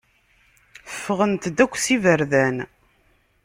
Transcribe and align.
Ffɣent-d 0.95 1.57
akk 1.63 1.73
s 1.83 1.85
iberdan. 1.95 2.57